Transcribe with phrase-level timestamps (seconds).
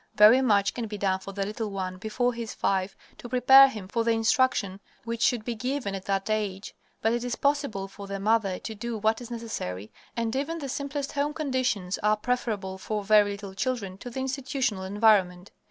[0.15, 3.67] Very much can be done for the little one before he is five to prepare
[3.67, 7.87] him for the instruction which should be given at that age, but it is possible
[7.87, 12.17] for the mother to do what is necessary, and even the simplest home conditions are
[12.17, 15.51] preferable for very little children to the institutional environment.